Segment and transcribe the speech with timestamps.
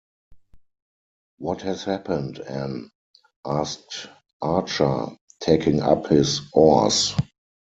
[1.37, 2.89] “What has happened, Anne?”
[3.45, 4.07] asked
[4.41, 5.09] Archer,
[5.41, 7.13] taking up his oars.